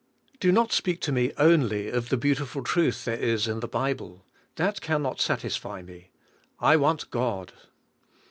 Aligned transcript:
Do 0.39 0.51
not 0.51 0.71
speak 0.71 0.99
to 1.01 1.11
me 1.11 1.31
only 1.37 1.87
of 1.89 2.09
the 2.09 2.17
beautiful 2.17 2.63
truth 2.63 3.05
there 3.05 3.19
is 3.19 3.47
in 3.47 3.59
the 3.59 3.67
Bible. 3.67 4.25
That 4.55 4.81
can 4.81 5.03
not 5.03 5.21
satisfy 5.21 5.83
me. 5.83 6.09
I 6.59 6.75
want 6.75 7.11
God." 7.11 7.53